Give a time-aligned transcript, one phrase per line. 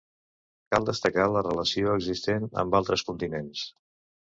[0.75, 3.73] Cal destacar la relació existent amb altres continents.